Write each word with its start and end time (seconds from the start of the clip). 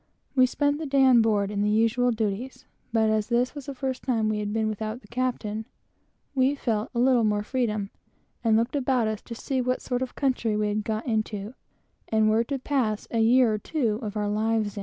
We 0.33 0.47
spent 0.47 0.79
the 0.79 0.87
day 0.87 1.03
on 1.03 1.21
board 1.21 1.51
in 1.51 1.61
the 1.61 1.69
usual 1.69 2.07
avocations; 2.07 2.65
but 2.91 3.11
as 3.11 3.27
this 3.27 3.53
was 3.53 3.67
the 3.67 3.75
first 3.75 4.01
time 4.01 4.29
we 4.29 4.39
had 4.39 4.51
been 4.51 4.67
without 4.67 5.01
the 5.01 5.07
captain, 5.07 5.67
we 6.33 6.55
felt 6.55 6.89
a 6.95 6.99
little 6.99 7.23
more 7.23 7.43
freedom, 7.43 7.91
and 8.43 8.57
looked 8.57 8.75
about 8.75 9.07
us 9.07 9.21
to 9.21 9.35
see 9.35 9.61
what 9.61 9.79
sort 9.79 10.01
of 10.01 10.09
a 10.09 10.13
country 10.13 10.57
we 10.57 10.69
had 10.69 10.83
got 10.83 11.05
into, 11.05 11.53
and 12.07 12.31
were 12.31 12.43
to 12.45 12.57
spend 12.57 13.05
a 13.11 13.19
year 13.19 13.53
or 13.53 13.59
two 13.59 13.99
of 14.01 14.17
our 14.17 14.27
lives 14.27 14.75
in. 14.75 14.79